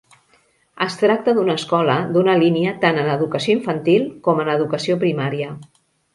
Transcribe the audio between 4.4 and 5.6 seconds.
en educació primària.